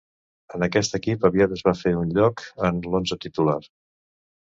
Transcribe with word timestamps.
En 0.57 0.63
aquest 0.67 0.97
equip 0.99 1.27
aviat 1.29 1.55
es 1.59 1.63
va 1.69 1.75
fer 1.83 1.95
un 2.01 2.17
lloc 2.19 2.45
en 2.73 2.83
l'onze 2.91 3.23
titular. 3.29 3.61